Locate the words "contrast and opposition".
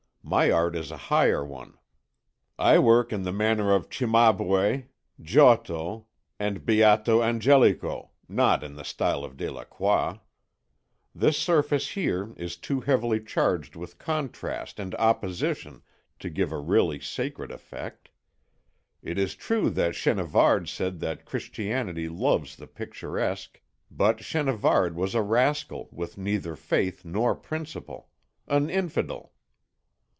13.97-15.81